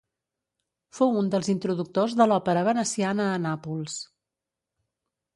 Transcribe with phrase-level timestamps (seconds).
[0.99, 3.99] Fou un dels introductors de l'òpera veneciana a Nàpols.